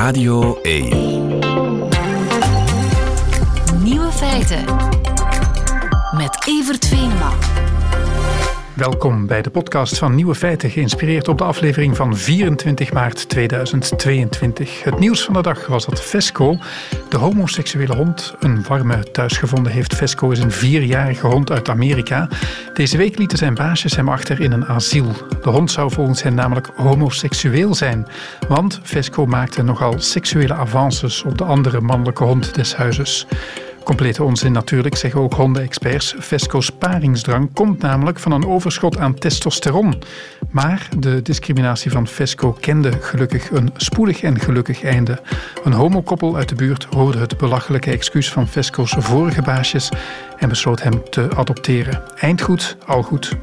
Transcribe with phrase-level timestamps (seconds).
[0.00, 0.88] Radio 1.
[3.82, 4.64] Nieuwe feiten.
[6.16, 7.32] Met Evert Venema.
[8.80, 14.84] Welkom bij de podcast van Nieuwe Feiten, geïnspireerd op de aflevering van 24 maart 2022.
[14.84, 16.58] Het nieuws van de dag was dat Vesco,
[17.08, 19.96] de homoseksuele hond, een warme thuis gevonden heeft.
[19.96, 22.28] Vesco is een vierjarige hond uit Amerika.
[22.74, 25.12] Deze week lieten zijn baasjes hem achter in een asiel.
[25.42, 28.06] De hond zou volgens hen namelijk homoseksueel zijn,
[28.48, 33.26] want Vesco maakte nogal seksuele avances op de andere mannelijke hond des huizes.
[33.84, 36.14] Complete onzin natuurlijk, zeggen ook hondenexperts.
[36.18, 40.02] Vesco's paringsdrang komt namelijk van een overschot aan testosteron.
[40.50, 45.20] Maar de discriminatie van Vesco kende gelukkig een spoedig en gelukkig einde.
[45.64, 49.88] Een homokoppel uit de buurt hoorde het belachelijke excuus van Vesco's vorige baasjes
[50.38, 52.02] en besloot hem te adopteren.
[52.16, 53.36] Eind goed, al goed.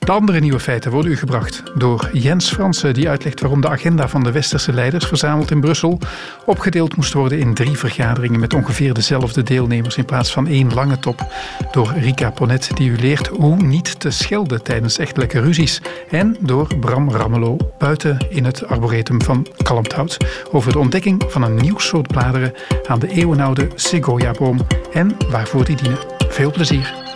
[0.00, 4.08] De andere nieuwe feiten worden u gebracht door Jens Fransen, die uitlegt waarom de agenda
[4.08, 5.98] van de westerse leiders verzameld in Brussel
[6.46, 10.98] opgedeeld moest worden in drie vergaderingen met ongeveer dezelfde deelnemers in plaats van één lange
[10.98, 11.32] top.
[11.72, 15.82] Door Rika Ponet, die u leert hoe niet te schelden tijdens echtelijke ruzies.
[16.10, 20.16] En door Bram Rammelo, buiten in het arboretum van Kalmthout,
[20.52, 22.52] over de ontdekking van een nieuw soort bladeren
[22.86, 24.58] aan de eeuwenoude Segoia-boom
[24.92, 25.98] en waarvoor die dienen.
[26.28, 27.09] Veel plezier.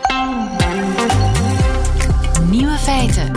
[2.85, 3.33] Feiten.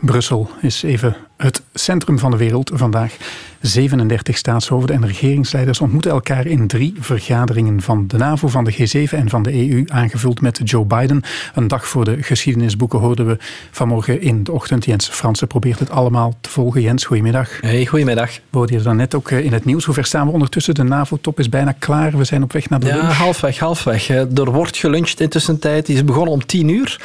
[0.00, 3.16] Brussel is even het centrum van de wereld vandaag.
[3.60, 9.10] 37 staatshoofden en regeringsleiders ontmoeten elkaar in drie vergaderingen van de NAVO, van de G7
[9.10, 11.22] en van de EU, aangevuld met Joe Biden.
[11.54, 13.36] Een dag voor de geschiedenisboeken hoorden we
[13.70, 14.84] vanmorgen in de ochtend.
[14.84, 16.80] Jens Fransen probeert het allemaal te volgen.
[16.80, 17.60] Jens, goedemiddag.
[17.60, 18.30] Hey, goedemiddag.
[18.34, 19.84] We hoorden je dan net ook eh, in het nieuws.
[19.84, 20.74] Hoe ver staan we ondertussen?
[20.74, 22.18] De NAVO-top is bijna klaar.
[22.18, 23.12] We zijn op weg naar de ja, lunch.
[23.12, 24.08] halfweg, halfweg.
[24.08, 25.86] Er wordt geluncht intussen tijd.
[25.86, 27.00] Die is begonnen om tien uur.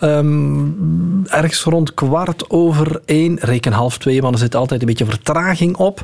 [0.00, 5.04] Um, ergens rond kwart over één, reken half twee, want er zit altijd een beetje
[5.04, 6.02] vertraging op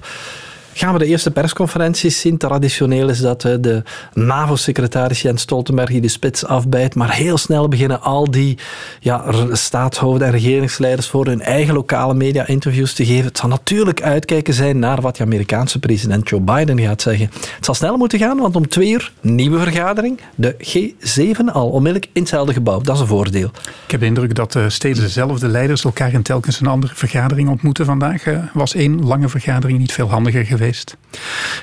[0.79, 2.37] gaan we de eerste persconferenties zien.
[2.37, 3.83] Traditioneel is dat de
[4.15, 6.95] NAVO-secretaris Jens Stoltenberg die de spits afbijt.
[6.95, 8.59] Maar heel snel beginnen al die
[9.01, 13.25] ja, staatshoofden en regeringsleiders voor hun eigen lokale media interviews te geven.
[13.25, 17.31] Het zal natuurlijk uitkijken zijn naar wat de Amerikaanse president Joe Biden gaat zeggen.
[17.57, 20.21] Het zal snel moeten gaan, want om twee uur nieuwe vergadering.
[20.35, 22.81] De G7 al onmiddellijk in hetzelfde gebouw.
[22.81, 23.51] Dat is een voordeel.
[23.85, 27.85] Ik heb de indruk dat steeds dezelfde leiders elkaar in telkens een andere vergadering ontmoeten.
[27.85, 30.67] Vandaag was één lange vergadering niet veel handiger geweest.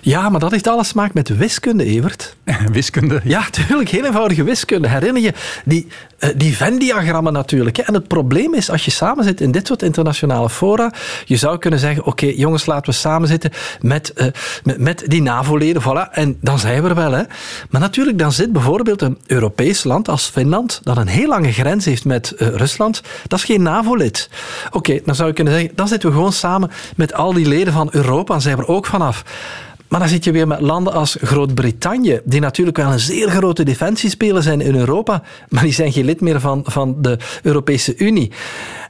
[0.02, 2.36] Ja, maar dat heeft alles te maken met wiskunde, Evert.
[2.72, 3.22] wiskunde?
[3.24, 3.90] Ja, natuurlijk.
[3.90, 4.88] Heel eenvoudige wiskunde.
[4.88, 5.34] Herinner je
[5.66, 5.88] die,
[6.36, 7.78] die Venn-diagrammen natuurlijk.
[7.78, 7.84] Hè?
[7.84, 10.91] En het probleem is, als je samen zit in dit soort internationale fora,
[11.25, 14.25] je zou kunnen zeggen, oké, jongens, laten we samen zitten met, uh,
[14.64, 17.12] met, met, die NAVO-leden, voilà, en dan zijn we er wel.
[17.12, 17.24] Hè?
[17.69, 21.85] Maar natuurlijk, dan zit bijvoorbeeld een Europees land als Finland, dat een heel lange grens
[21.85, 24.30] heeft met uh, Rusland, dat is geen NAVO-lid.
[24.72, 27.74] Oké, dan zou je kunnen zeggen, dan zitten we gewoon samen met al die leden
[27.74, 29.24] van Europa, en zijn we er ook vanaf.
[29.96, 33.64] Maar dan zit je weer met landen als Groot-Brittannië, die natuurlijk wel een zeer grote
[33.64, 38.32] defensiespeler zijn in Europa, maar die zijn geen lid meer van, van de Europese Unie.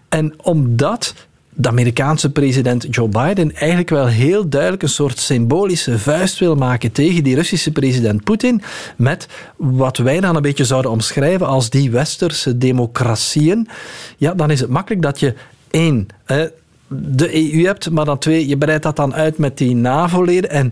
[0.09, 1.13] En omdat
[1.49, 6.91] de Amerikaanse president Joe Biden eigenlijk wel heel duidelijk een soort symbolische vuist wil maken
[6.91, 8.61] tegen die Russische president Poetin,
[8.95, 13.67] met wat wij dan een beetje zouden omschrijven als die westerse democratieën,
[14.17, 15.33] ja, dan is het makkelijk dat je
[15.71, 16.07] één,
[17.01, 20.49] de EU hebt, maar dan twee, je breidt dat dan uit met die NAVO-leden.
[20.49, 20.71] En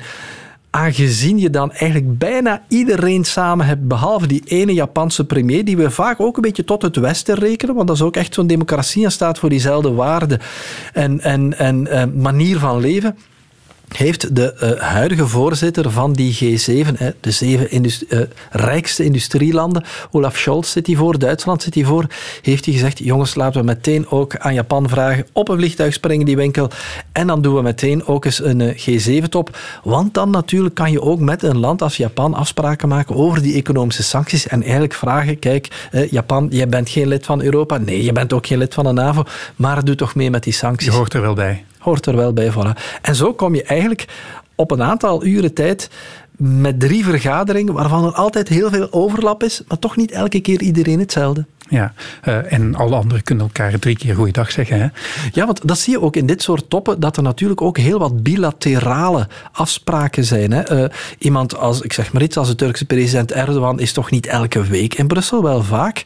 [0.70, 5.90] aangezien je dan eigenlijk bijna iedereen samen hebt, behalve die ene Japanse premier, die we
[5.90, 9.04] vaak ook een beetje tot het Westen rekenen, want dat is ook echt zo'n democratie
[9.04, 10.40] en staat voor diezelfde waarden
[10.94, 13.18] en, en, en uh, manier van leven
[13.88, 18.22] heeft de uh, huidige voorzitter van die G7, hè, de zeven uh,
[18.52, 22.06] rijkste industrielanden, Olaf Scholz zit hier voor, Duitsland zit hier voor,
[22.42, 26.26] heeft hij gezegd, jongens, laten we meteen ook aan Japan vragen, op een vliegtuig springen
[26.26, 26.70] die winkel,
[27.12, 31.02] en dan doen we meteen ook eens een uh, G7-top, want dan natuurlijk kan je
[31.02, 35.40] ook met een land als Japan afspraken maken over die economische sancties en eigenlijk vragen,
[35.40, 38.84] kijk, Japan, jij bent geen lid van Europa, nee, je bent ook geen lid van
[38.84, 39.24] de NAVO,
[39.56, 40.92] maar doe toch mee met die sancties.
[40.92, 42.52] Je hoort er wel bij hoort er wel bij.
[42.52, 43.00] Voilà.
[43.02, 44.06] En zo kom je eigenlijk
[44.56, 45.90] op een aantal uren tijd
[46.38, 50.62] met drie vergaderingen waarvan er altijd heel veel overlap is, maar toch niet elke keer
[50.62, 51.46] iedereen hetzelfde.
[51.70, 51.94] Ja,
[52.28, 54.80] uh, en alle anderen kunnen elkaar drie keer goeiedag zeggen.
[54.80, 54.88] Hè?
[55.32, 58.00] Ja, want dat zie je ook in dit soort toppen, dat er natuurlijk ook heel
[58.00, 60.52] wat bilaterale afspraken zijn.
[60.52, 60.84] Hè?
[60.84, 64.26] Uh, iemand als, ik zeg maar iets, als de Turkse president Erdogan is toch niet
[64.26, 66.04] elke week in Brussel, wel vaak.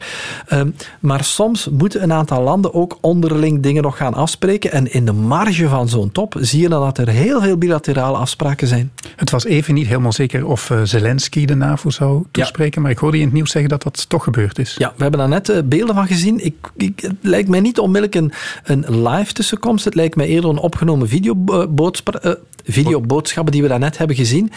[0.52, 0.60] Uh,
[1.00, 4.72] maar soms moeten een aantal landen ook onderling dingen nog gaan afspreken.
[4.72, 8.16] En in de marge van zo'n top zie je dan dat er heel veel bilaterale
[8.16, 8.92] afspraken zijn.
[9.16, 12.80] Het was even niet helemaal zeker of Zelensky de NAVO zou toespreken, ja.
[12.80, 14.74] maar ik hoorde je in het nieuws zeggen dat dat toch gebeurd is.
[14.78, 15.28] Ja, we hebben daar
[15.64, 16.44] beelden van gezien.
[16.44, 18.32] Ik, ik, het lijkt mij niet onmiddellijk
[18.64, 19.84] een, live tussenkomst.
[19.84, 22.24] Het lijkt mij eerder een opgenomen videoboodschap.
[22.24, 22.32] Uh,
[22.72, 24.52] videoboodschappen die we daarnet hebben gezien.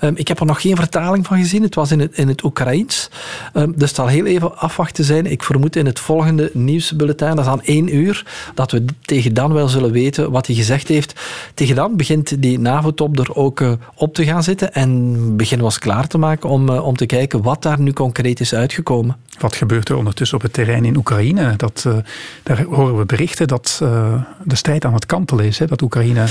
[0.00, 1.62] Ehm, ik heb er nog geen vertaling van gezien.
[1.62, 3.10] Het was in het, in het Oekraïens.
[3.54, 5.26] Um, dus het zal heel even afwachten zijn.
[5.26, 9.52] Ik vermoed in het volgende nieuwsbulletin, dat is aan één uur, dat we tegen dan
[9.52, 11.20] wel zullen weten wat hij gezegd heeft.
[11.54, 15.72] Tegen dan begint die NAVO-top er ook uh, op te gaan zitten en beginnen we
[15.72, 19.16] ons klaar te maken om, om te kijken wat daar nu concreet is uitgekomen.
[19.38, 21.56] Wat gebeurt er ondertussen op het terrein in Oekraïne?
[21.56, 21.96] Dat, uh,
[22.42, 25.58] daar horen we berichten dat uh, de strijd aan het kantelen is.
[25.58, 25.66] Hè?
[25.66, 26.24] Dat Oekraïne.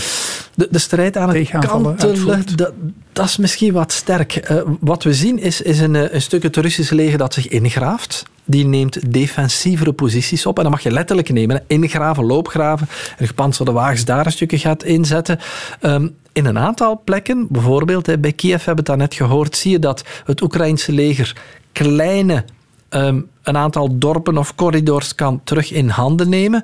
[0.54, 2.74] De, de strijd aan het kantelen, dat,
[3.14, 4.50] dat, is misschien wat sterk.
[4.52, 8.24] Uh, wat we zien is, is een, een stuk het Russische leger dat zich ingraaft.
[8.48, 10.58] Die neemt defensievere posities op.
[10.58, 11.64] En dat mag je letterlijk nemen.
[11.68, 12.88] Ingraven, loopgraven.
[13.18, 15.40] En gepantserde wagens daar een stukje gaat inzetten.
[15.82, 19.80] Um, in een aantal plekken, bijvoorbeeld bij Kiev hebben we het daarnet gehoord, zie je
[19.80, 21.36] dat het Oekraïnse leger
[21.72, 22.46] kleine
[22.90, 26.64] um, een aantal dorpen of corridors kan terug in handen nemen.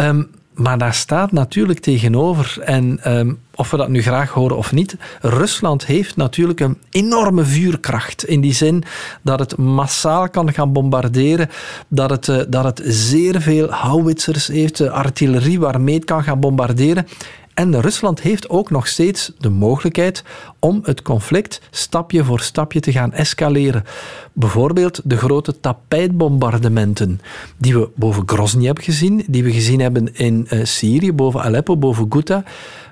[0.00, 4.72] Um, maar daar staat natuurlijk tegenover, en um, of we dat nu graag horen of
[4.72, 8.24] niet, Rusland heeft natuurlijk een enorme vuurkracht.
[8.24, 8.84] In die zin
[9.22, 11.50] dat het massaal kan gaan bombarderen,
[11.88, 16.40] dat het, uh, dat het zeer veel houwitsers heeft, uh, artillerie waarmee het kan gaan
[16.40, 17.06] bombarderen.
[17.58, 20.24] En Rusland heeft ook nog steeds de mogelijkheid
[20.58, 23.84] om het conflict stapje voor stapje te gaan escaleren.
[24.32, 27.20] Bijvoorbeeld de grote tapijtbombardementen
[27.56, 31.76] die we boven Grozny hebben gezien, die we gezien hebben in uh, Syrië, boven Aleppo,
[31.76, 32.44] boven Ghouta.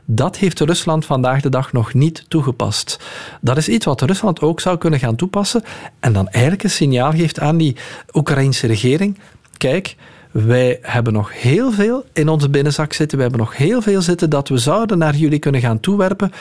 [0.04, 3.00] Dat heeft Rusland vandaag de dag nog niet toegepast.
[3.40, 5.62] Dat is iets wat Rusland ook zou kunnen gaan toepassen
[6.00, 7.76] en dan eigenlijk een signaal geeft aan die
[8.12, 9.19] Oekraïnse regering.
[9.56, 9.96] Kijk,
[10.44, 13.16] wij hebben nog heel veel in onze binnenzak zitten.
[13.16, 16.32] We hebben nog heel veel zitten dat we zouden naar jullie kunnen gaan toewerpen.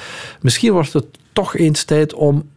[0.42, 2.50] Misschien wordt het toch eens tijd om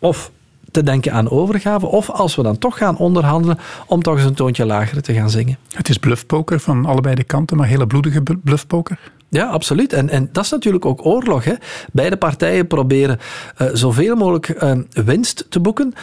[0.00, 0.30] of
[0.70, 4.34] te denken aan overgave, of als we dan toch gaan onderhandelen, om toch eens een
[4.34, 5.58] toontje lager te gaan zingen.
[5.72, 8.98] Het is bluffpoker van allebei de kanten, maar hele bloedige bluffpoker.
[9.30, 9.92] Ja, absoluut.
[9.92, 11.44] En, en dat is natuurlijk ook oorlog.
[11.44, 11.54] Hè.
[11.92, 13.18] Beide partijen proberen
[13.58, 15.94] uh, zoveel mogelijk uh, winst te boeken.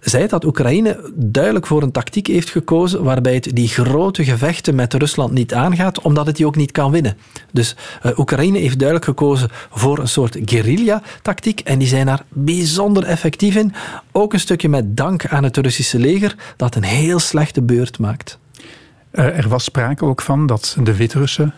[0.00, 4.94] Zij dat Oekraïne duidelijk voor een tactiek heeft gekozen waarbij het die grote gevechten met
[4.94, 7.16] Rusland niet aangaat, omdat het die ook niet kan winnen.
[7.52, 7.76] Dus
[8.06, 13.56] uh, Oekraïne heeft duidelijk gekozen voor een soort guerrilla-tactiek en die zijn daar bijzonder effectief
[13.56, 13.74] in.
[14.12, 18.38] Ook een stukje met dank aan het Russische leger dat een heel slechte beurt maakt.
[19.10, 21.54] er was sprake ook van dat de Wit-Russen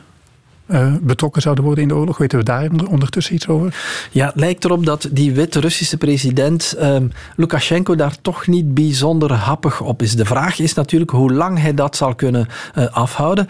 [0.66, 2.19] uh, betrokken zouden worden in de oorlog.
[2.19, 3.76] Weten we daar ondertussen iets over?
[4.11, 9.81] Ja, het lijkt erop dat die Wit-Russische president um, Lukashenko daar toch niet bijzonder happig
[9.81, 10.16] op is.
[10.16, 12.46] De vraag is natuurlijk hoe lang hij dat zal kunnen
[12.78, 13.46] uh, afhouden.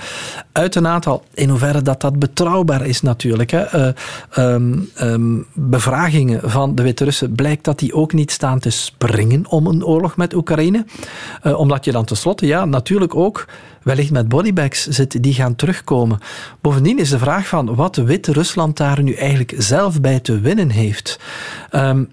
[0.52, 3.50] Uit een aantal, in hoeverre dat dat betrouwbaar is natuurlijk.
[3.50, 3.88] Hè.
[4.36, 9.46] Uh, um, um, bevragingen van de Wit-Russen blijkt dat die ook niet staan te springen
[9.48, 10.84] om een oorlog met Oekraïne.
[11.42, 13.46] omdat je dan tenslotte, ja, natuurlijk ook
[13.84, 16.18] wellicht met bodybags zit, die gaan terugkomen.
[16.60, 21.20] Bovendien is de vraag van wat Wit-Rusland daar nu eigenlijk zelf bij te winnen heeft.
[21.72, 22.08] Um,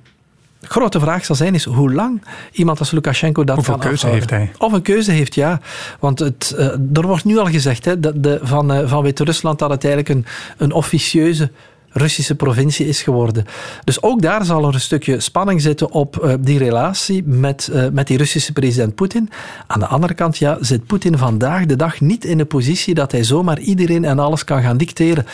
[0.61, 2.21] grote vraag zal zijn is hoe lang
[2.51, 4.37] iemand als Lukashenko dat Hoeveel kan keuze afhouden.
[4.37, 4.67] heeft hij?
[4.67, 5.59] Of een keuze heeft, ja.
[5.99, 9.59] Want het, uh, er wordt nu al gezegd hè, dat de, van, uh, van Wit-Rusland
[9.59, 10.25] dat het eigenlijk een,
[10.57, 11.51] een officieuze
[11.93, 13.45] Russische provincie is geworden.
[13.83, 17.87] Dus ook daar zal er een stukje spanning zitten op uh, die relatie met, uh,
[17.91, 19.29] met die Russische president Poetin.
[19.67, 23.11] Aan de andere kant ja, zit Poetin vandaag de dag niet in de positie dat
[23.11, 25.25] hij zomaar iedereen en alles kan gaan dicteren.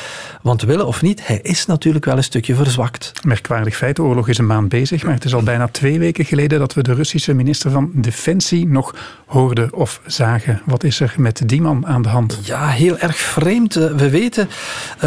[0.42, 3.12] Want willen of niet, hij is natuurlijk wel een stukje verzwakt.
[3.24, 6.26] Merkwaardig feit, de oorlog is een maand bezig, maar het is al bijna twee weken
[6.26, 8.96] geleden dat we de Russische minister van Defensie nog
[9.26, 10.62] hoorden of zagen.
[10.66, 12.40] Wat is er met die man aan de hand?
[12.44, 13.74] Ja, heel erg vreemd.
[13.74, 14.50] We weten,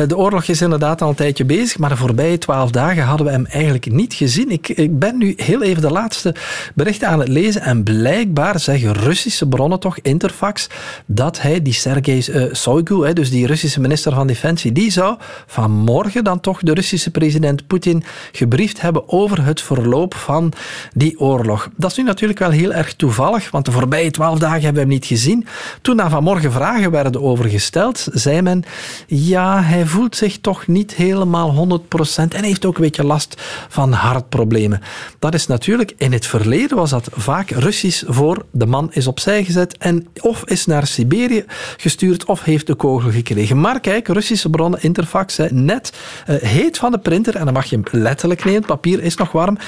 [0.06, 3.32] de oorlog is inderdaad al een tijdje bezig, maar de voorbije twaalf dagen hadden we
[3.32, 4.50] hem eigenlijk niet gezien.
[4.50, 6.34] Ik, ik ben nu heel even de laatste
[6.74, 10.68] berichten aan het lezen en blijkbaar zeggen Russische bronnen toch, Interfax,
[11.06, 15.16] dat hij, die Sergei uh, Shoigu, dus die Russische minister van Defensie, die zou
[15.46, 20.52] vanmorgen dan toch de Russische president Poetin gebriefd hebben over het verloop van
[20.92, 21.68] die oorlog.
[21.76, 24.80] Dat is nu natuurlijk wel heel erg toevallig, want de voorbije twaalf dagen hebben we
[24.80, 25.46] hem niet gezien.
[25.82, 28.62] Toen na vanmorgen vragen werden overgesteld, zei men,
[29.06, 33.92] ja, hij voelt zich toch niet helemaal 100% en heeft ook een beetje last van
[33.92, 34.80] hartproblemen.
[35.18, 39.44] Dat is natuurlijk, in het verleden was dat vaak Russisch voor de man is opzij
[39.44, 41.44] gezet en of is naar Siberië
[41.76, 43.60] gestuurd of heeft de kogel gekregen.
[43.60, 45.92] Maar kijk, Russische bronnen, Interfax, net
[46.28, 49.16] uh, heet van de printer en dan mag je hem letterlijk nemen, het papier is
[49.16, 49.58] nog warm.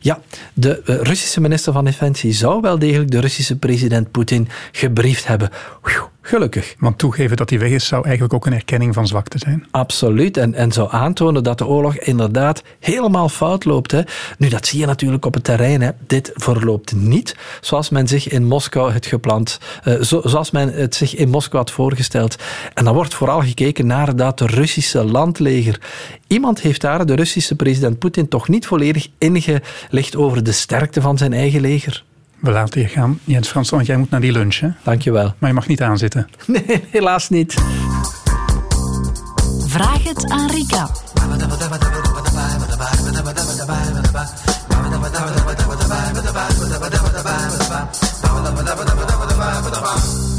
[0.00, 0.20] Ja,
[0.54, 5.50] de uh, Russische minister van Defensie zou wel degelijk de Russische president Poetin gebriefd hebben
[6.28, 6.74] Gelukkig.
[6.78, 9.66] Want toegeven dat hij weg is zou eigenlijk ook een erkenning van zwakte zijn.
[9.70, 10.36] Absoluut.
[10.36, 13.90] En, en zou aantonen dat de oorlog inderdaad helemaal fout loopt.
[13.90, 14.02] Hè.
[14.38, 15.80] Nu, dat zie je natuurlijk op het terrein.
[15.80, 15.90] Hè.
[16.06, 21.14] Dit verloopt niet zoals men zich in Moskou het gepland, uh, zoals men het zich
[21.14, 22.36] in Moskou had voorgesteld.
[22.74, 25.80] En dan wordt vooral gekeken naar dat Russische landleger.
[26.26, 31.18] Iemand heeft daar de Russische president Poetin toch niet volledig ingelicht over de sterkte van
[31.18, 32.06] zijn eigen leger.
[32.40, 33.18] We laten je gaan.
[33.24, 34.68] Jens Frans, want jij moet naar die lunch, hè?
[34.82, 35.34] Dankjewel.
[35.38, 36.28] Maar je mag niet aanzitten.
[36.46, 37.54] Nee, helaas niet.
[39.66, 40.90] Vraag het aan Rika.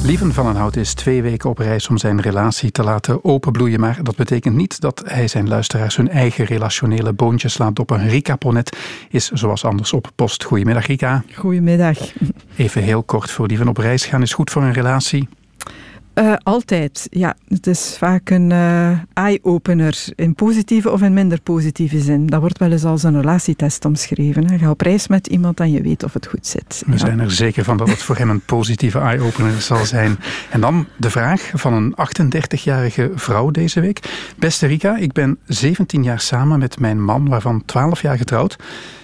[0.10, 3.80] Lieven van den Hout is twee weken op reis om zijn relatie te laten openbloeien.
[3.80, 8.10] Maar dat betekent niet dat hij zijn luisteraars hun eigen relationele boontjes laat doppen.
[8.10, 8.78] Rika Ponet
[9.10, 10.44] is zoals anders op post.
[10.44, 11.24] Goedemiddag Rika.
[11.36, 11.98] Goedemiddag.
[12.56, 15.28] Even heel kort voor Lieven op reis gaan is goed voor een relatie.
[16.20, 17.36] Uh, altijd, ja.
[17.48, 22.28] Het is vaak een uh, eye-opener in positieve of in minder positieve zin.
[22.28, 24.50] Dat wordt wel eens als een relatietest omschreven.
[24.50, 24.58] Hè.
[24.58, 26.84] Ga op reis met iemand en je weet of het goed zit.
[26.86, 30.20] We zijn er zeker van dat het voor hem een positieve eye-opener zal zijn.
[30.50, 34.00] En dan de vraag van een 38-jarige vrouw deze week.
[34.38, 38.58] Beste Rika, ik ben 17 jaar samen met mijn man, waarvan 12 jaar getrouwd.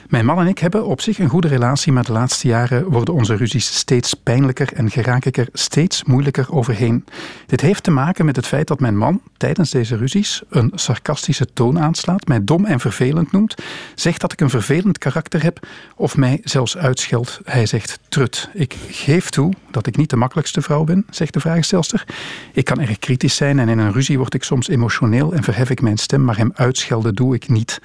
[0.10, 3.14] Mijn man en ik hebben op zich een goede relatie, maar de laatste jaren worden
[3.14, 7.06] onze ruzies steeds pijnlijker en geraak ik er steeds moeilijker overheen.
[7.46, 11.48] Dit heeft te maken met het feit dat mijn man tijdens deze ruzies een sarcastische
[11.54, 13.56] toon aanslaat, mij dom en vervelend noemt,
[13.96, 17.40] zegt dat ik een vervelend karakter heb of mij zelfs uitscheldt.
[17.46, 18.50] Hij zegt trut.
[18.54, 22.06] Ik geef toe dat ik niet de makkelijkste vrouw ben, zegt de vraagstelster.
[22.54, 25.70] Ik kan erg kritisch zijn en in een ruzie word ik soms emotioneel en verhef
[25.70, 27.80] ik mijn stem, maar hem uitschelden doe ik niet.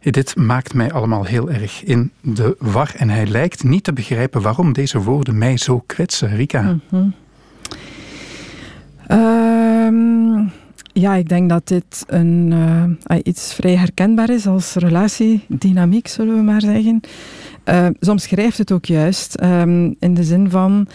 [0.00, 2.92] Dit maakt mij allemaal heel erg in de war.
[2.96, 6.36] En hij lijkt niet te begrijpen waarom deze woorden mij zo kwetsen.
[6.36, 6.78] Rika.
[6.90, 7.14] Mm
[10.92, 16.42] ja, ik denk dat dit een, uh, iets vrij herkenbaar is als relatiedynamiek, zullen we
[16.42, 17.00] maar zeggen.
[17.64, 20.86] Uh, soms schrijft het ook juist um, in de zin van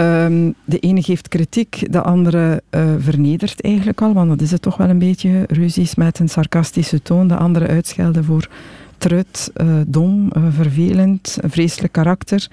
[0.00, 4.62] Um, de ene geeft kritiek, de andere uh, vernedert eigenlijk al, want dat is het
[4.62, 5.44] toch wel een beetje.
[5.48, 8.48] Ruzies met een sarcastische toon, de andere uitschelden voor
[8.98, 12.48] trut, uh, dom, uh, vervelend, vreselijk karakter.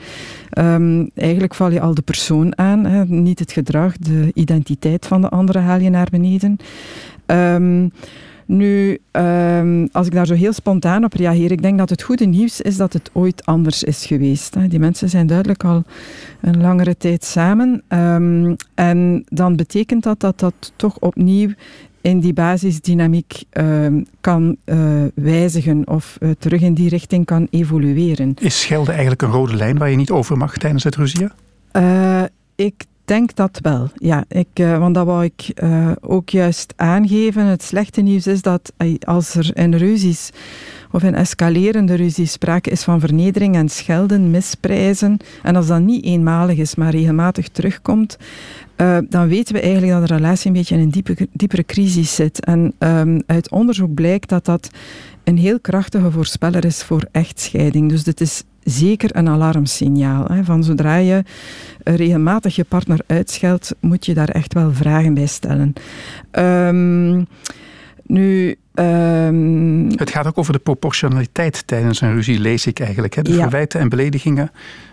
[0.57, 5.21] Um, eigenlijk val je al de persoon aan, hè, niet het gedrag, de identiteit van
[5.21, 6.57] de andere haal je naar beneden.
[7.25, 7.91] Um,
[8.47, 12.25] nu, um, als ik daar zo heel spontaan op reageer, ik denk dat het goede
[12.25, 14.55] nieuws is dat het ooit anders is geweest.
[14.55, 14.67] Hè.
[14.67, 15.83] Die mensen zijn duidelijk al
[16.41, 17.83] een langere tijd samen.
[17.87, 21.49] Um, en dan betekent dat dat dat toch opnieuw
[22.01, 23.87] in die basisdynamiek uh,
[24.21, 28.33] kan uh, wijzigen of uh, terug in die richting kan evolueren.
[28.39, 31.31] Is schelden eigenlijk een rode lijn waar je niet over mag tijdens het ruzieën?
[31.73, 32.23] Uh,
[32.55, 34.23] ik denk dat wel, ja.
[34.27, 37.45] Ik, uh, want dat wou ik uh, ook juist aangeven.
[37.45, 40.29] Het slechte nieuws is dat als er in ruzies
[40.91, 46.03] of in escalerende ruzies sprake is van vernedering en schelden, misprijzen, en als dat niet
[46.03, 48.17] eenmalig is, maar regelmatig terugkomt,
[49.09, 52.45] dan weten we eigenlijk dat de relatie een beetje in een diepe, diepere crisis zit.
[52.45, 54.69] En um, uit onderzoek blijkt dat dat
[55.23, 57.89] een heel krachtige voorspeller is voor echtscheiding.
[57.89, 60.25] Dus dit is zeker een alarmsignaal.
[60.25, 61.23] Hè, van zodra je
[61.83, 65.73] regelmatig je partner uitscheldt, moet je daar echt wel vragen bij stellen.
[66.31, 67.27] Um,
[68.03, 73.15] nu, um, het gaat ook over de proportionaliteit tijdens een ruzie, lees ik eigenlijk.
[73.15, 73.21] Hè?
[73.21, 73.41] De ja.
[73.41, 74.51] verwijten en beledigingen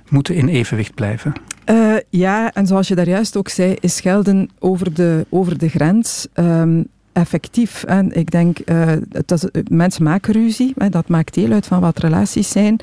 [0.08, 1.32] moeten in evenwicht blijven.
[1.70, 5.68] Uh, ja, en zoals je daar juist ook zei, is gelden over de, over de
[5.68, 7.84] grens um, effectief.
[7.84, 11.98] En ik denk, uh, dat is, mensen maken ruzie, dat maakt deel uit van wat
[11.98, 12.80] relaties zijn.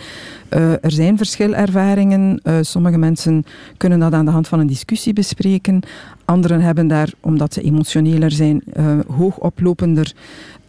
[0.49, 2.41] Uh, er zijn verschilervaringen.
[2.43, 3.43] Uh, sommige mensen
[3.77, 5.81] kunnen dat aan de hand van een discussie bespreken.
[6.25, 8.63] Anderen hebben daar, omdat ze emotioneler zijn,
[9.07, 10.13] hoogoplopender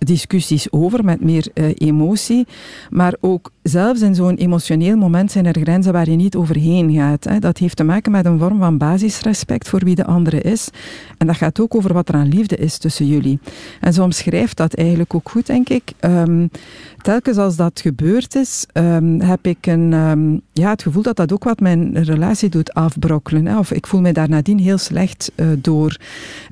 [0.05, 2.47] discussies over met meer uh, emotie.
[2.91, 7.25] Maar ook zelfs in zo'n emotioneel moment zijn er grenzen waar je niet overheen gaat.
[7.25, 7.39] Hè.
[7.39, 10.69] Dat heeft te maken met een vorm van basisrespect voor wie de andere is.
[11.19, 13.39] En dat gaat ook over wat er aan liefde is tussen jullie.
[13.81, 15.93] En zo omschrijft dat eigenlijk ook goed, denk ik.
[16.01, 16.51] Um,
[17.03, 21.33] telkens als dat gebeurd is, um, heb ik een, um, ja, het gevoel dat dat
[21.33, 23.47] ook wat mijn relatie doet afbrokkelen.
[23.47, 23.59] Hè.
[23.59, 25.97] Of ik voel me daar nadien heel slecht uh, door.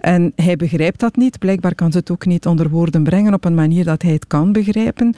[0.01, 1.39] En hij begrijpt dat niet.
[1.39, 4.27] Blijkbaar kan ze het ook niet onder woorden brengen op een manier dat hij het
[4.27, 5.15] kan begrijpen.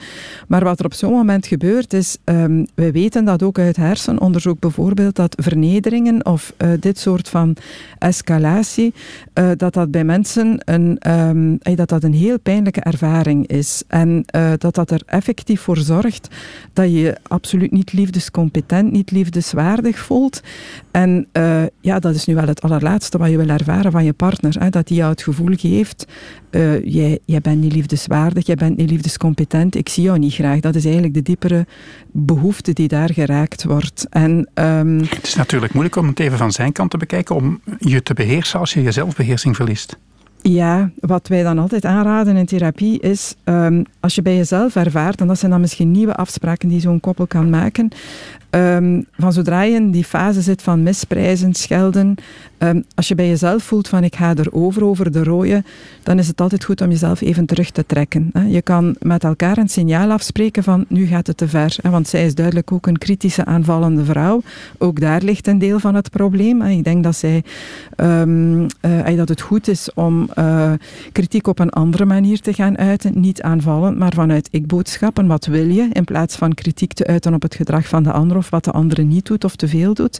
[0.47, 4.59] Maar wat er op zo'n moment gebeurt is, um, wij weten dat ook uit hersenonderzoek
[4.59, 7.55] bijvoorbeeld, dat vernederingen of uh, dit soort van
[7.97, 8.93] escalatie,
[9.33, 13.83] uh, dat dat bij mensen een, dat dat een heel pijnlijke ervaring is.
[13.87, 14.25] En
[14.57, 16.27] dat dat er effectief voor zorgt
[16.73, 20.41] dat je absoluut niet liefdescompetent niet liefdeswaardig voelt.
[20.91, 24.13] En uh, ja, dat is nu wel het allerlaatste wat je wil ervaren van je
[24.13, 24.55] partner.
[24.59, 26.05] Hè, dat hij jou het gevoel geeft,
[26.51, 30.59] uh, jij, jij bent niet liefdeswaardig, jij bent niet liefdescompetent, ik zie jou niet graag.
[30.59, 31.65] Dat is eigenlijk de diepere
[32.11, 34.07] behoefte die daar geraakt wordt.
[34.09, 37.61] En, um, het is natuurlijk moeilijk om het even van zijn kant te bekijken, om
[37.79, 39.97] je te beheersen als je je zelfbeheersing verliest.
[40.41, 45.21] Ja, wat wij dan altijd aanraden in therapie is, um, als je bij jezelf ervaart,
[45.21, 47.89] en dat zijn dan misschien nieuwe afspraken die zo'n koppel kan maken,
[48.55, 52.15] um, van zodra je in die fase zit van misprijzen, schelden,
[52.57, 55.63] um, als je bij jezelf voelt van ik ga erover, over de rode,
[56.03, 58.29] dan is het altijd goed om jezelf even terug te trekken.
[58.33, 58.41] Hè.
[58.41, 62.07] Je kan met elkaar een signaal afspreken van nu gaat het te ver, hè, want
[62.07, 64.41] zij is duidelijk ook een kritische aanvallende vrouw.
[64.77, 66.61] Ook daar ligt een deel van het probleem.
[66.61, 67.43] Ik denk dat, zij,
[68.01, 70.71] uh, dat het goed is om uh,
[71.11, 75.27] kritiek op een andere manier te gaan uiten, niet aanvallend, maar vanuit ik-boodschappen.
[75.27, 75.89] Wat wil je?
[75.91, 78.71] In plaats van kritiek te uiten op het gedrag van de ander of wat de
[78.71, 80.19] andere niet doet of te veel doet.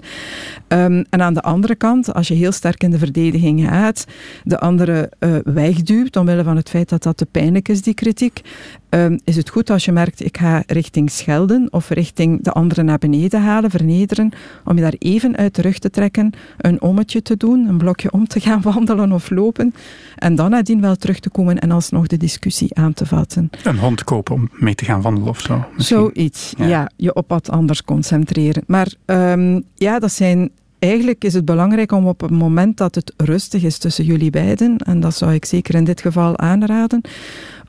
[0.68, 4.06] Um, en aan de andere kant, als je heel sterk in de verdediging gaat,
[4.44, 8.42] de andere uh, wegduwt omwille van het feit dat dat te pijnlijk is, die kritiek,
[8.90, 12.84] um, is het goed als je merkt, ik ga richting schelden of richting de andere
[12.84, 14.32] naar beneden halen, vernederen,
[14.66, 18.28] om je daar even uit terug te trekken, een ommetje te doen, een blokje om
[18.28, 19.74] te gaan wandelen of lopen,
[20.16, 23.50] en dan nadien wel terug te komen en alsnog de discussie aan te vatten.
[23.64, 25.66] Een hond kopen om mee te gaan wandelen of zo?
[25.76, 25.98] Misschien.
[25.98, 26.66] Zoiets, ja.
[26.66, 26.92] ja.
[26.96, 28.64] Je op wat anders concentreren.
[28.68, 33.14] Maar um, ja, dat zijn eigenlijk is het belangrijk om op het moment dat het
[33.18, 37.02] rustig is tussen jullie beiden, en dat zou ik zeker in dit geval aanraden,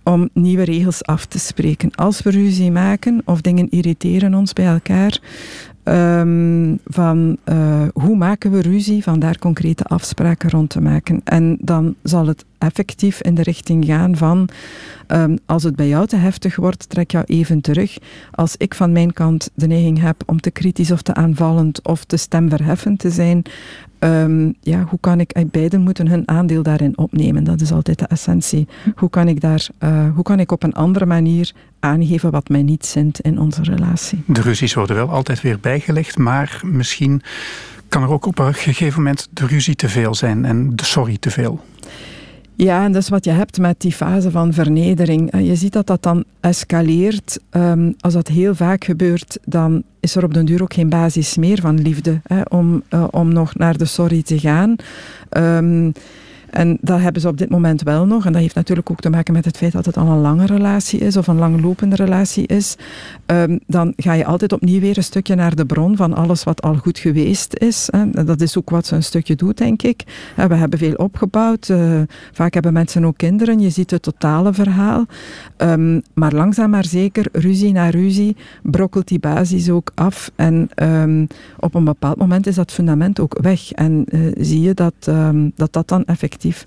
[0.03, 1.95] om nieuwe regels af te spreken.
[1.95, 5.21] Als we ruzie maken of dingen irriteren ons bij elkaar,
[5.89, 11.21] Um, van uh, hoe maken we ruzie, van daar concrete afspraken rond te maken.
[11.25, 14.49] En dan zal het effectief in de richting gaan van
[15.09, 17.99] um, als het bij jou te heftig wordt, trek jou even terug.
[18.31, 22.05] Als ik van mijn kant de neiging heb om te kritisch of te aanvallend of
[22.05, 23.43] te stemverheffend te zijn,
[23.99, 27.45] um, ja, hoe kan ik, eh, beiden moeten hun aandeel daarin opnemen.
[27.45, 28.69] Dat is altijd de essentie.
[28.95, 32.63] Hoe kan ik, daar, uh, hoe kan ik op een andere manier aangeven wat mij
[32.63, 34.23] niet zint in onze relatie?
[34.27, 37.23] De ruzies worden wel altijd weer bijgelegd, maar misschien
[37.89, 41.17] kan er ook op een gegeven moment de ruzie te veel zijn en de sorry
[41.21, 41.61] te veel.
[42.57, 45.31] Ja, en is wat je hebt met die fase van vernedering.
[45.31, 47.39] Eh, je ziet dat dat dan escaleert.
[47.51, 51.37] Um, als dat heel vaak gebeurt, dan is er op den duur ook geen basis
[51.37, 54.77] meer van liefde hè, om, uh, om nog naar de sorry te gaan.
[55.31, 55.93] Um,
[56.55, 58.27] en dat hebben ze op dit moment wel nog.
[58.27, 60.47] En dat heeft natuurlijk ook te maken met het feit dat het al een lange
[60.47, 62.77] relatie is of een langlopende relatie is.
[63.27, 66.63] Um, dan ga je altijd opnieuw weer een stukje naar de bron van alles wat
[66.63, 67.89] al goed geweest is.
[68.25, 70.05] Dat is ook wat ze een stukje doet, denk ik.
[70.37, 71.69] We hebben veel opgebouwd.
[71.69, 72.01] Uh,
[72.33, 73.61] vaak hebben mensen ook kinderen.
[73.61, 75.07] Je ziet het totale verhaal.
[75.57, 80.31] Um, maar langzaam maar zeker, ruzie na ruzie, brokkelt die basis ook af.
[80.37, 81.27] En um,
[81.59, 83.73] op een bepaald moment is dat fundament ook weg.
[83.73, 85.11] En uh, zie je dat,
[85.55, 86.67] dat dat dan effectief effectief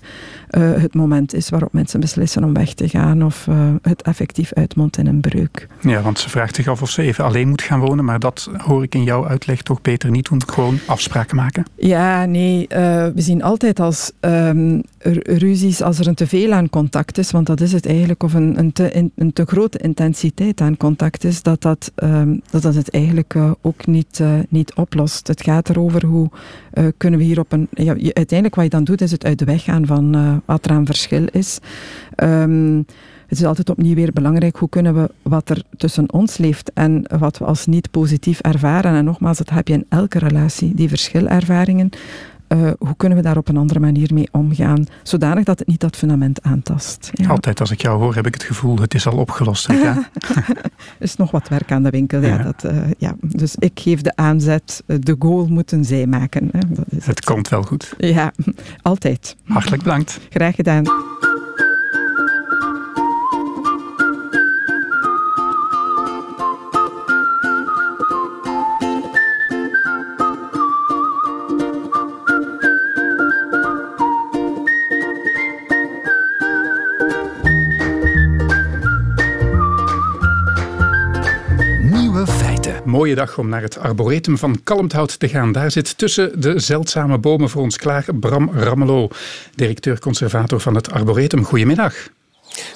[0.50, 4.52] uh, het moment is waarop mensen beslissen om weg te gaan of uh, het effectief
[4.52, 5.66] uitmondt in een breuk.
[5.80, 8.50] Ja, want ze vraagt zich af of ze even alleen moet gaan wonen, maar dat
[8.56, 11.64] hoor ik in jouw uitleg toch beter niet doen, gewoon afspraken maken.
[11.76, 12.68] Ja, nee, uh,
[13.14, 14.82] we zien altijd als um,
[15.22, 18.58] ruzies als er een teveel aan contact is, want dat is het eigenlijk, of een,
[18.58, 22.74] een, te, in, een te grote intensiteit aan contact is, dat dat, um, dat, dat
[22.74, 25.28] het eigenlijk ook niet, niet oplost.
[25.28, 26.30] Het gaat erover hoe
[26.96, 27.68] kunnen we hier op een...
[27.70, 30.70] Ja, uiteindelijk wat je dan doet, is het uit de weg van uh, wat er
[30.70, 31.58] aan verschil is.
[32.16, 32.86] Um,
[33.26, 37.02] het is altijd opnieuw weer belangrijk hoe kunnen we wat er tussen ons leeft en
[37.18, 38.94] wat we als niet positief ervaren.
[38.94, 41.90] En nogmaals, dat heb je in elke relatie, die verschilervaringen.
[42.48, 45.80] Uh, hoe kunnen we daar op een andere manier mee omgaan, zodanig dat het niet
[45.80, 47.10] dat fundament aantast.
[47.12, 47.28] Ja.
[47.28, 49.68] Altijd als ik jou hoor, heb ik het gevoel, het is al opgelost.
[49.68, 50.10] Er
[50.98, 52.20] is nog wat werk aan de winkel.
[52.20, 52.28] Ja.
[52.28, 53.14] ja dat, uh, ja.
[53.20, 56.48] Dus ik geef de aanzet, de goal moeten zij maken.
[56.52, 56.60] Hè.
[56.68, 57.94] Dat is het, het komt wel goed.
[57.98, 58.32] Ja,
[58.82, 59.36] altijd.
[59.44, 60.20] Hartelijk bedankt.
[60.28, 60.84] Graag gedaan.
[83.08, 85.52] Mooie dag om naar het arboretum van Kalmthout te gaan.
[85.52, 89.08] Daar zit tussen de zeldzame bomen voor ons klaar Bram Rammelo,
[89.54, 91.44] directeur-conservator van het arboretum.
[91.44, 91.94] Goedemiddag.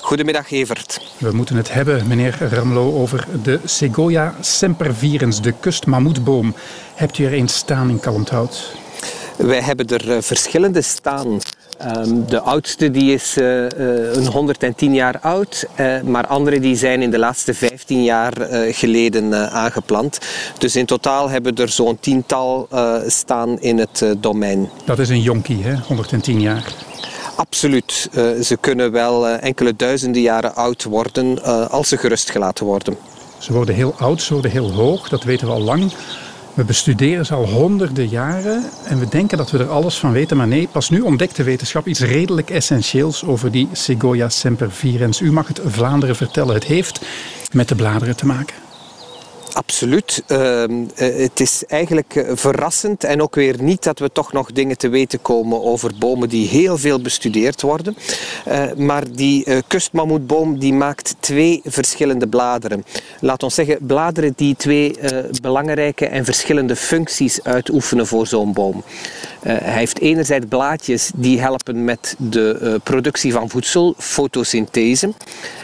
[0.00, 1.00] Goedemiddag, Evert.
[1.18, 6.54] We moeten het hebben, meneer Ramelo, over de Segoia sempervirens, de kustmammoetboom.
[6.94, 8.76] Hebt u er eens staan in Kalmthout?
[9.36, 11.40] Wij hebben er eh, verschillende staan.
[11.82, 13.66] Ehm, de oudste die is uh,
[14.12, 15.66] een 110 jaar oud,
[16.04, 18.32] maar andere die zijn in de laatste 15 jaar
[18.70, 20.18] geleden aangeplant.
[20.58, 22.68] Dus in totaal hebben er zo'n tiental
[23.06, 24.68] staan in het domein.
[24.84, 25.74] Dat is een jonkie, hè?
[25.86, 26.64] 110 jaar.
[27.36, 28.08] Absoluut.
[28.42, 32.96] ze kunnen wel enkele duizenden jaren oud worden als ze gerustgelaten worden.
[33.38, 35.92] Ze worden heel oud, ze worden heel hoog, dat weten we al lang.
[36.54, 40.36] We bestuderen ze al honderden jaren en we denken dat we er alles van weten.
[40.36, 45.20] Maar nee, pas nu ontdekt de wetenschap iets redelijk essentieels over die Segoia sempervirens.
[45.20, 46.54] U mag het Vlaanderen vertellen.
[46.54, 47.00] Het heeft
[47.52, 48.56] met de bladeren te maken.
[49.54, 50.22] Absoluut.
[50.26, 54.52] Ehm, eh, het is eigenlijk eh, verrassend en ook weer niet dat we toch nog
[54.52, 57.96] dingen te weten komen over bomen die heel veel bestudeerd worden.
[58.48, 62.84] Uh, maar die uh, kustmammoetboom die maakt twee verschillende bladeren.
[63.20, 64.96] Laat ons zeggen, bladeren die twee
[65.40, 68.84] belangrijke en verschillende functies uitoefenen voor zo'n boom.
[69.42, 75.12] Hij heeft enerzijds blaadjes die helpen met de productie van voedsel, fotosynthese.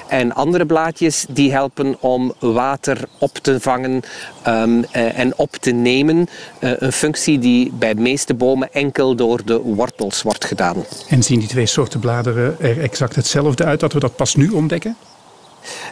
[0.09, 4.03] En andere blaadjes die helpen om water op te vangen
[4.47, 6.29] um, en op te nemen.
[6.61, 10.85] Een functie die bij de meeste bomen enkel door de wortels wordt gedaan.
[11.09, 14.49] En zien die twee soorten bladeren er exact hetzelfde uit dat we dat pas nu
[14.49, 14.97] ontdekken?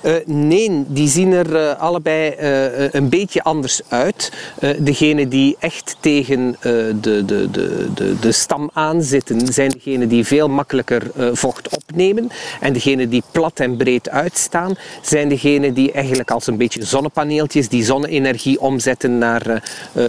[0.03, 4.33] Uh, nee, die zien er uh, allebei uh, een beetje anders uit.
[4.79, 10.49] degene die echt tegen de, de, de, de, de stam aanzitten, zijn degene die veel
[10.49, 12.31] makkelijker vocht opnemen.
[12.61, 17.69] En degene die plat en breed uitstaan, zijn degene die eigenlijk als een beetje zonnepaneeltjes
[17.69, 19.62] die zonne-energie omzetten naar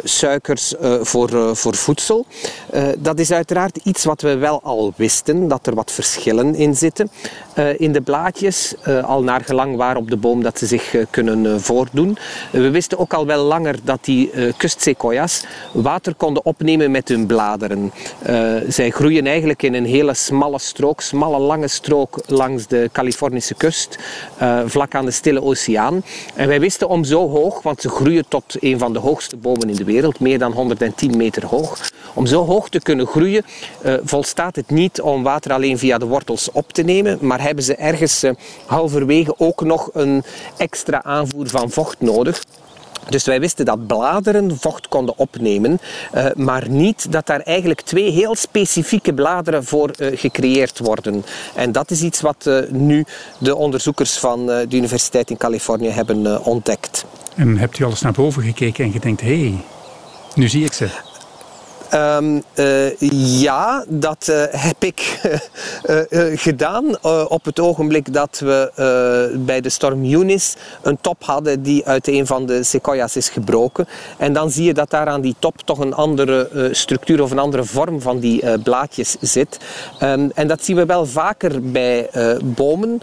[0.04, 2.26] suikers voor, voor voedsel.
[2.98, 7.10] dat is uiteraard iets wat we wel al wisten, dat er wat verschillen in zitten.
[7.78, 11.60] In de blaadjes, al naar gelang op de boom dat ze zich eh, kunnen eh,
[11.60, 12.18] voordoen.
[12.52, 17.26] We wisten ook al wel langer dat die eh, kustsequoias water konden opnemen met hun
[17.26, 17.92] bladeren.
[18.68, 23.98] zij groeien eigenlijk in een hele smalle strook, smalle lange strook langs de Californische kust,
[24.66, 26.04] vlak aan de Stille Oceaan.
[26.36, 29.70] En wij wisten om zo hoog, want ze groeien tot een van de hoogste bomen
[29.70, 31.90] in de wereld, meer dan 110 meter hoog.
[32.18, 33.46] Om zo hoog te kunnen groeien,
[34.04, 37.76] volstaat het niet om water alleen via de wortels op te nemen, maar hebben ze
[37.76, 38.24] ergens
[38.66, 40.24] halverwege ook nog een
[40.58, 42.44] extra aanvoer van vocht nodig.
[43.10, 45.80] Dus wij wisten dat bladeren vocht konden opnemen,
[46.16, 51.26] uh, maar niet dat daar eigenlijk twee heel specifieke bladeren voor gecreëerd worden.
[51.56, 53.06] En dat is iets wat nu
[53.40, 57.06] de onderzoekers van de Universiteit in Californië hebben ontdekt.
[57.36, 59.64] En hebt u alles naar boven gekeken en gedacht, hé, hey,
[60.36, 60.90] nu zie ik ze?
[61.94, 63.00] Um, uh,
[63.40, 65.22] ja, dat uh, heb ik
[65.86, 66.06] uh,
[66.48, 68.72] gedaan op het ogenblik dat we
[69.46, 73.88] bij de storm Eunice een top hadden die uit een van de sequoia's is gebroken.
[74.18, 77.40] En dan zie je dat daar aan die top toch een andere structuur of een
[77.40, 79.58] andere vorm van die blaadjes zit.
[80.04, 82.10] Um, en dat zien we wel vaker bij
[82.44, 83.02] bomen,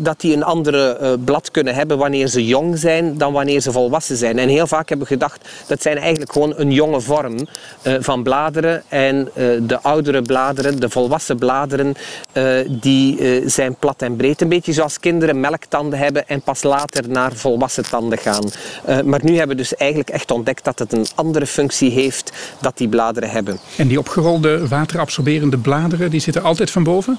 [0.00, 4.16] dat die een andere blad kunnen hebben wanneer ze jong zijn dan wanneer ze volwassen
[4.16, 4.38] zijn.
[4.38, 7.36] En heel vaak hebben we gedacht dat zijn eigenlijk gewoon een jonge vorm
[7.82, 11.94] van bladeren en uh, de oudere bladeren, de volwassen bladeren,
[12.32, 14.40] uh, die uh, zijn plat en breed.
[14.40, 18.44] Een beetje zoals kinderen melktanden hebben en pas later naar volwassen tanden gaan.
[19.04, 22.76] maar nu hebben we dus eigenlijk echt ontdekt dat het een andere functie heeft dat
[22.76, 23.58] die bladeren hebben.
[23.76, 27.18] En die opgerolde waterabsorberende bladeren, die zitten altijd van boven?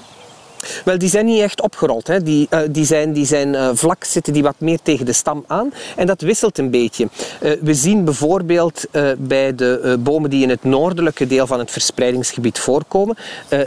[0.84, 2.06] Wel, die zijn niet echt opgerold.
[2.06, 2.22] Hè.
[2.22, 5.44] Die, uh, die zijn, die zijn uh, vlak, zitten die wat meer tegen de stam
[5.46, 5.72] aan.
[5.96, 7.08] En dat wisselt een beetje.
[7.42, 8.84] Uh, we zien bijvoorbeeld
[9.18, 13.16] bij de bomen die in het noordelijke deel van het verspreidingsgebied voorkomen,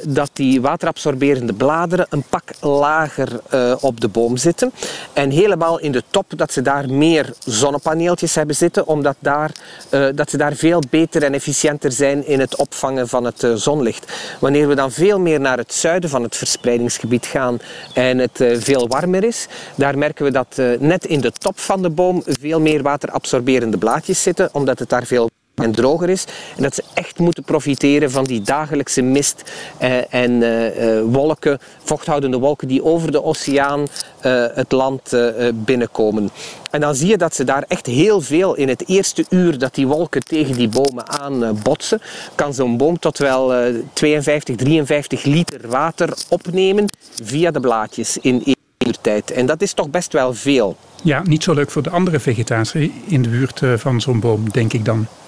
[0.07, 3.41] dat die waterabsorberende bladeren een pak lager
[3.79, 4.71] op de boom zitten.
[5.13, 9.51] En helemaal in de top dat ze daar meer zonnepaneeltjes hebben zitten, omdat daar,
[10.15, 14.11] dat ze daar veel beter en efficiënter zijn in het opvangen van het zonlicht.
[14.39, 17.59] Wanneer we dan veel meer naar het zuiden van het verspreidingsgebied gebied gaan
[17.93, 21.59] en het eh, veel warmer is, daar merken we dat eh, net in de top
[21.59, 25.29] van de boom veel meer waterabsorberende blaadjes zitten, omdat het daar veel
[25.61, 26.25] en droger is.
[26.57, 29.43] En dat ze echt moeten profiteren van die dagelijkse mist
[29.77, 33.87] eh, en eh, eh, wolken, vochthoudende wolken die over de oceaan
[34.19, 35.17] eh, het land
[35.53, 36.29] binnenkomen.
[36.71, 39.75] En dan zie je dat ze daar echt heel veel in het eerste uur dat
[39.75, 42.01] die wolken tegen die bomen aan botsen,
[42.35, 43.53] kan zo'n boom tot wel
[43.93, 46.85] 52, 53 liter water opnemen
[47.23, 49.31] via de blaadjes in één uur tijd.
[49.31, 50.77] En dat is toch best wel veel.
[51.03, 54.73] Ja, niet zo leuk voor de andere vegetatie in de buurt van zo'n boom, denk
[54.73, 55.07] ik dan.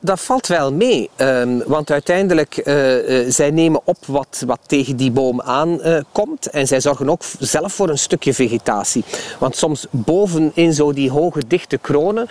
[0.00, 1.10] dat valt wel mee.
[1.16, 2.64] Ehm, want uiteindelijk, uh,
[3.28, 6.46] zij nemen op wat, wat tegen die boom aankomt.
[6.50, 9.04] en zij zorgen ook zelf voor een stukje vegetatie.
[9.38, 12.28] Want soms bovenin zo die hoge, dichte kronen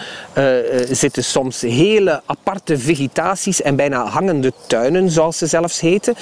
[0.90, 6.16] zitten soms hele aparte vegetaties en bijna hangende tuinen, zoals ze zelfs heten.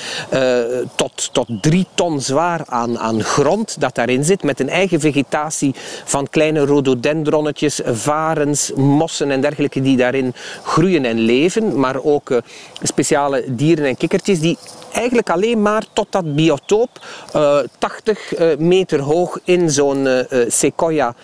[0.95, 4.43] tot, tot drie ton zwaar aan, aan grond dat daarin zit.
[4.43, 10.33] Met een eigen vegetatie van kleine rhododendronnetjes, varens, mossen en dergelijke die daarin
[10.63, 12.37] groeien en leven, maar ook uh,
[12.83, 14.57] speciale dieren en kikkertjes die
[14.91, 16.89] eigenlijk alleen maar tot dat biotoop
[17.35, 20.07] uh, 80 uh, meter hoog in zo'n
[20.47, 21.15] sequoia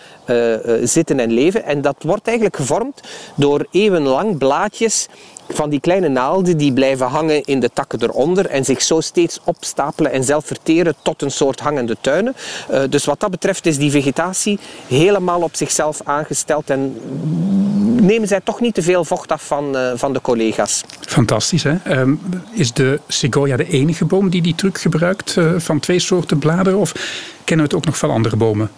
[0.82, 1.64] zitten en leven.
[1.64, 3.00] En dat wordt eigenlijk gevormd
[3.34, 5.08] door eeuwenlang blaadjes
[5.54, 9.40] van die kleine naalden die blijven hangen in de takken eronder en zich zo steeds
[9.44, 12.34] opstapelen en zelf verteren tot een soort hangende tuinen.
[12.70, 16.96] Uh, dus wat dat betreft is die vegetatie helemaal op zichzelf aangesteld en
[18.00, 20.84] nemen zij toch niet te veel vocht af van, uh, van de collega's.
[21.00, 22.00] Fantastisch, hè?
[22.00, 22.20] Um,
[22.52, 26.78] is de sequoia de enige boom die die truc gebruikt uh, van twee soorten bladeren
[26.78, 26.92] of
[27.44, 28.70] kennen we het ook nog van andere bomen?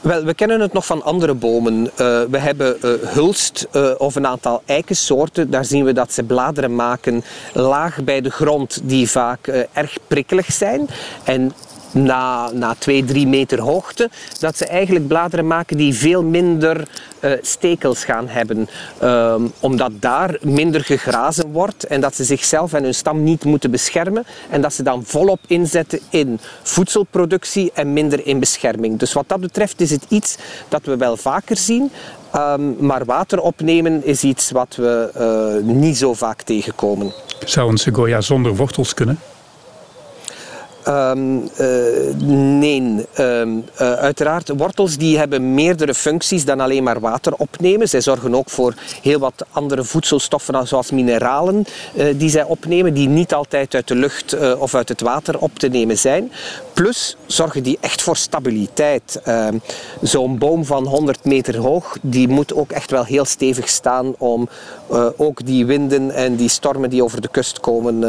[0.00, 1.84] Wel, we kennen het nog van andere bomen.
[1.84, 1.88] Uh,
[2.30, 5.50] we hebben uh, hulst uh, of een aantal eikensoorten.
[5.50, 10.52] Daar zien we dat ze bladeren maken laag bij de grond die vaak erg prikkelig
[10.52, 10.88] zijn.
[11.24, 11.52] En
[11.90, 16.88] na, na 2, 3 meter hoogte, dat ze eigenlijk bladeren maken die veel minder
[17.20, 18.68] uh, stekels gaan hebben.
[19.02, 23.70] Um, omdat daar minder gegrazen wordt en dat ze zichzelf en hun stam niet moeten
[23.70, 24.24] beschermen.
[24.50, 28.98] En dat ze dan volop inzetten in voedselproductie en minder in bescherming.
[28.98, 30.36] Dus wat dat betreft is het iets
[30.68, 31.90] dat we wel vaker zien.
[32.36, 35.10] Um, maar water opnemen is iets wat we
[35.64, 37.12] uh, niet zo vaak tegenkomen.
[37.44, 39.18] Zou een sequoia zonder wortels kunnen?
[40.88, 44.52] Um, uh, nee, um, uh, uiteraard.
[44.56, 47.88] Wortels die hebben meerdere functies dan alleen maar water opnemen.
[47.88, 51.64] Zij zorgen ook voor heel wat andere voedselstoffen, zoals mineralen,
[51.94, 55.58] uh, die zij opnemen, die niet altijd uit de lucht of uit het water op
[55.58, 56.32] te nemen zijn.
[56.72, 59.20] Plus zorgen die echt voor stabiliteit.
[59.24, 59.58] Ehm,
[60.02, 64.48] zo'n boom van 100 meter hoog, die moet ook echt wel heel stevig staan om
[65.16, 68.00] ook die winden en die stormen die over de kust komen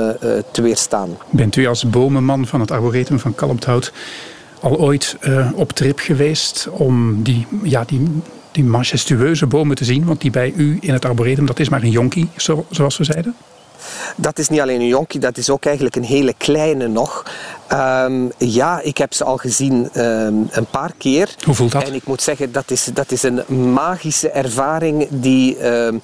[0.52, 1.18] te weerstaan.
[1.30, 3.92] Bent u als bomenman van het arboretum van Kalmthout
[4.60, 5.18] al ooit
[5.56, 10.06] op trip geweest om die, ja, die, die majestueuze bomen te zien?
[10.06, 13.04] Want die bij u in het arboretum, dat is maar een jonkie, zo, zoals we
[13.04, 13.36] zeiden.
[14.16, 17.26] Dat is niet alleen een jonkie, dat is ook eigenlijk een hele kleine nog.
[17.74, 21.36] Um, ja, ik heb ze al gezien um, een paar keer.
[21.46, 21.84] Hoe voelt dat?
[21.84, 25.68] En ik moet zeggen, dat is, dat is een magische ervaring die...
[25.68, 26.02] Um,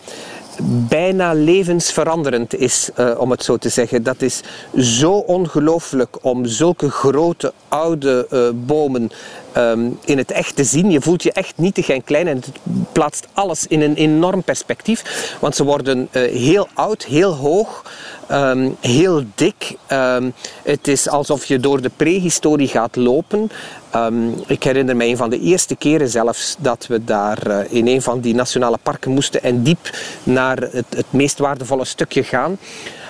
[0.64, 4.04] bijna levensveranderend is, uh, om het zo te zeggen.
[4.04, 4.42] Dat is
[4.78, 9.12] zo ongelooflijk om zulke grote oude uh, bomen
[9.58, 10.92] um, in het echt te zien.
[10.92, 12.50] Je voelt je echt nietig en klein en het
[12.92, 15.36] plaatst alles in een enorm perspectief.
[15.40, 17.84] Want ze worden uh, heel oud, heel hoog.
[18.32, 19.76] Um, heel dik.
[19.92, 23.52] Um, het is alsof je door de prehistorie gaat lopen.
[23.96, 27.88] Um, ik herinner me een van de eerste keren zelfs dat we daar uh, in
[27.88, 32.58] een van die nationale parken moesten en diep naar het, het meest waardevolle stukje gaan.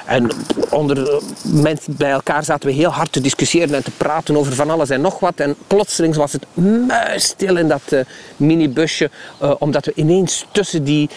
[0.05, 0.31] En
[0.69, 4.69] onder mensen bij elkaar zaten we heel hard te discussiëren en te praten over van
[4.69, 5.35] alles en nog wat.
[5.35, 6.45] En plotseling was het
[6.87, 7.99] muisstil in dat uh,
[8.35, 9.09] minibusje,
[9.59, 11.09] omdat we ineens tussen die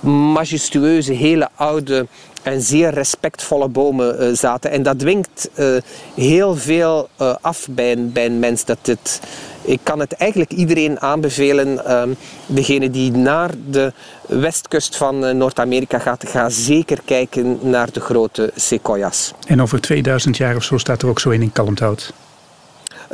[0.00, 2.06] majestueuze, hele oude
[2.46, 4.70] en zeer respectvolle bomen uh, zaten.
[4.70, 5.76] En dat dwingt uh,
[6.14, 8.64] heel veel uh, af bij een, bij een mens.
[8.64, 9.20] Dat het,
[9.62, 11.92] ik kan het eigenlijk iedereen aanbevelen.
[12.00, 13.92] Um, degene die naar de
[14.28, 19.32] westkust van Noord-Amerika gaat, ga zeker kijken naar de grote sequoias.
[19.46, 22.12] En over 2000 jaar of zo staat er ook zo een in Kalmthout?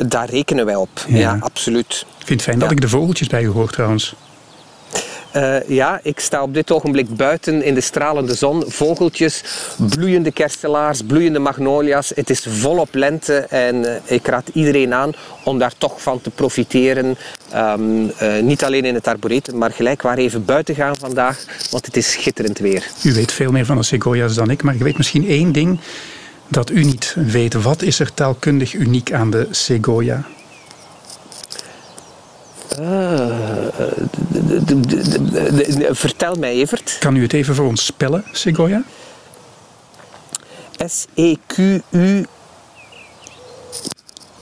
[0.07, 2.07] Daar rekenen wij op, ja, ja absoluut.
[2.19, 4.15] Ik vind het fijn dat ik de vogeltjes bij u hoor trouwens.
[5.37, 8.65] Uh, ja, ik sta op dit ogenblik buiten in de stralende zon.
[8.67, 9.43] Vogeltjes,
[9.89, 12.13] bloeiende kerstelaars, bloeiende magnolia's.
[12.15, 15.13] Het is volop lente en uh, ik raad iedereen aan
[15.45, 17.17] om daar toch van te profiteren.
[17.55, 21.87] Um, uh, niet alleen in het arboretum, maar gelijk waar even buiten gaan vandaag, want
[21.87, 22.87] het is schitterend weer.
[23.05, 25.81] U weet veel meer van de sequoia's dan ik, maar je weet misschien één ding
[26.49, 27.55] dat u niet weet.
[27.55, 30.25] Wat is er taalkundig uniek aan de sequoia?
[32.81, 33.37] Uh,
[35.91, 36.97] vertel mij, Evert.
[36.99, 38.83] Kan u het even voor ons spellen, Sequoia?
[40.87, 42.27] S-E-Q-U...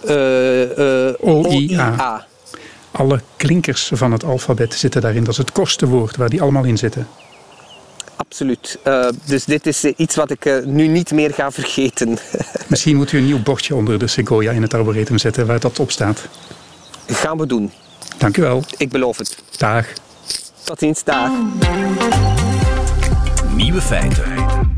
[0.04, 2.26] Uh, O-I-A.
[2.90, 5.24] Alle klinkers van het alfabet zitten daarin.
[5.24, 7.06] Dat is het kortste woord waar die allemaal in zitten.
[8.16, 8.78] Absoluut.
[8.84, 12.18] Uh, dus dit is iets wat ik uh, nu niet meer ga vergeten.
[12.66, 15.78] Misschien moet u een nieuw bordje onder de Sequoia in het arboretum zetten waar dat
[15.78, 16.20] op staat.
[17.06, 17.72] Gaan we doen.
[18.20, 18.62] Dank u wel.
[18.76, 19.42] Ik beloof het.
[19.56, 19.86] Dag.
[20.64, 21.30] Tot ziens, dag.
[23.54, 24.24] Nieuwe feiten.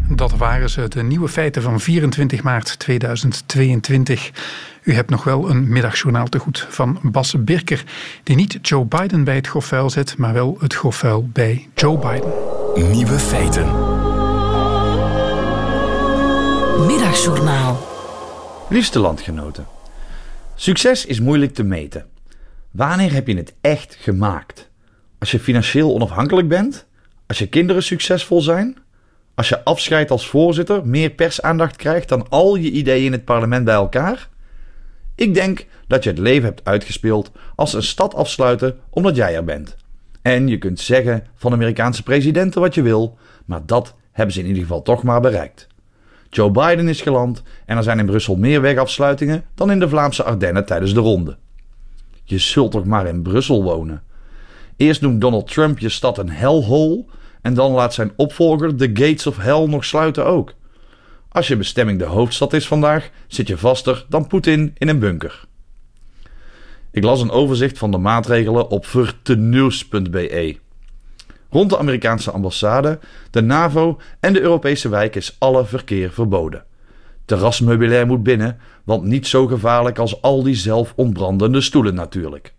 [0.08, 4.30] dat waren ze, de nieuwe feiten van 24 maart 2022.
[4.82, 7.84] U hebt nog wel een middagjournaal te goed van Bas Birker,
[8.22, 12.90] die niet Joe Biden bij het gofuil zet, maar wel het gofuil bij Joe Biden.
[12.90, 13.66] Nieuwe feiten.
[16.86, 17.86] Middagjournaal.
[18.68, 19.66] Liefste landgenoten.
[20.54, 22.11] Succes is moeilijk te meten.
[22.72, 24.70] Wanneer heb je het echt gemaakt?
[25.18, 26.86] Als je financieel onafhankelijk bent?
[27.26, 28.76] Als je kinderen succesvol zijn?
[29.34, 33.64] Als je afscheid als voorzitter meer persaandacht krijgt dan al je ideeën in het parlement
[33.64, 34.28] bij elkaar?
[35.14, 39.44] Ik denk dat je het leven hebt uitgespeeld als een stad afsluiten omdat jij er
[39.44, 39.76] bent.
[40.22, 44.46] En je kunt zeggen van Amerikaanse presidenten wat je wil, maar dat hebben ze in
[44.46, 45.66] ieder geval toch maar bereikt.
[46.30, 50.22] Joe Biden is geland en er zijn in Brussel meer wegafsluitingen dan in de Vlaamse
[50.22, 51.36] Ardennen tijdens de ronde.
[52.24, 54.02] Je zult toch maar in Brussel wonen.
[54.76, 57.04] Eerst noemt Donald Trump je stad een hellhole
[57.42, 60.54] en dan laat zijn opvolger de gates of hell nog sluiten ook.
[61.28, 65.44] Als je bestemming de hoofdstad is vandaag, zit je vaster dan Poetin in een bunker.
[66.90, 70.56] Ik las een overzicht van de maatregelen op verteneus.be.
[71.50, 72.98] Rond de Amerikaanse ambassade,
[73.30, 76.64] de NAVO en de Europese wijk is alle verkeer verboden.
[77.24, 82.54] Terrasmeubilair moet binnen, want niet zo gevaarlijk als al die zelf ontbrandende stoelen natuurlijk.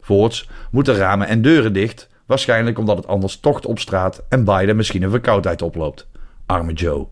[0.00, 4.76] Voorts moeten ramen en deuren dicht, waarschijnlijk omdat het anders tocht op straat en Biden
[4.76, 6.08] misschien een verkoudheid oploopt.
[6.46, 7.06] Arme Joe.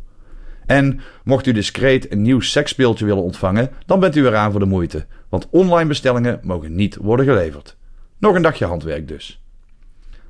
[0.66, 4.66] En mocht u discreet een nieuw seksspeeltje willen ontvangen, dan bent u eraan voor de
[4.66, 7.76] moeite, want online bestellingen mogen niet worden geleverd.
[8.18, 9.42] Nog een dagje handwerk dus.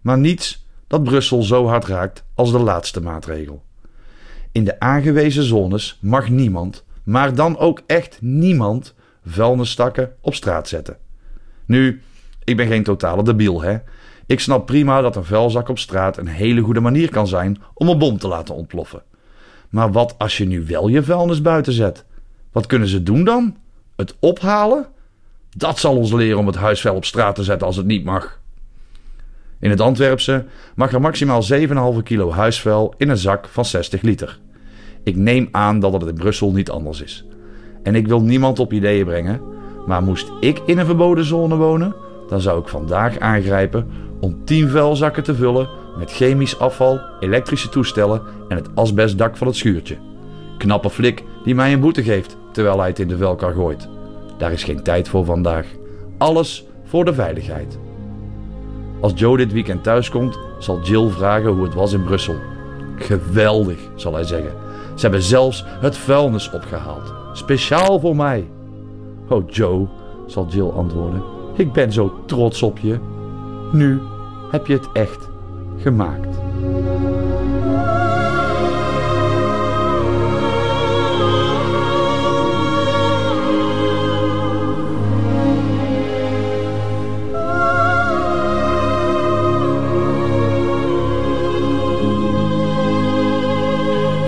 [0.00, 3.62] Maar niets dat Brussel zo hard raakt als de laatste maatregel.
[4.54, 8.94] In de aangewezen zones mag niemand, maar dan ook echt niemand,
[9.26, 10.96] vuilnisstakken op straat zetten.
[11.66, 12.02] Nu,
[12.44, 13.76] ik ben geen totale debiel, hè.
[14.26, 17.88] Ik snap prima dat een vuilzak op straat een hele goede manier kan zijn om
[17.88, 19.02] een bom te laten ontploffen.
[19.68, 22.04] Maar wat als je nu wel je vuilnis buiten zet?
[22.52, 23.56] Wat kunnen ze doen dan?
[23.96, 24.86] Het ophalen?
[25.56, 28.40] Dat zal ons leren om het huisvuil op straat te zetten als het niet mag.
[29.64, 31.42] In het Antwerpse mag er maximaal
[31.96, 34.38] 7,5 kilo huisvuil in een zak van 60 liter.
[35.02, 37.26] Ik neem aan dat het in Brussel niet anders is.
[37.82, 39.40] En ik wil niemand op ideeën brengen,
[39.86, 41.94] maar moest ik in een verboden zone wonen,
[42.28, 43.86] dan zou ik vandaag aangrijpen
[44.20, 49.56] om 10 vuilzakken te vullen met chemisch afval, elektrische toestellen en het asbestdak van het
[49.56, 49.96] schuurtje.
[50.58, 53.88] Knappe flik die mij een boete geeft terwijl hij het in de vuilkar gooit.
[54.38, 55.66] Daar is geen tijd voor vandaag.
[56.18, 57.78] Alles voor de veiligheid.
[59.04, 62.34] Als Joe dit weekend thuiskomt, zal Jill vragen hoe het was in Brussel.
[62.96, 64.52] Geweldig, zal hij zeggen.
[64.94, 67.14] Ze hebben zelfs het vuilnis opgehaald.
[67.32, 68.48] Speciaal voor mij.
[69.28, 69.86] Oh Joe,
[70.26, 71.22] zal Jill antwoorden.
[71.56, 72.98] Ik ben zo trots op je.
[73.72, 74.00] Nu
[74.50, 75.28] heb je het echt
[75.76, 76.38] gemaakt.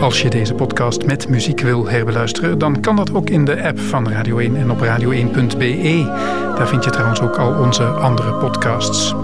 [0.06, 3.78] Als je deze podcast met muziek wil herbeluisteren, dan kan dat ook in de app
[3.78, 6.04] van Radio 1 en op radio1.be.
[6.56, 9.14] Daar vind je trouwens ook al onze andere podcasts.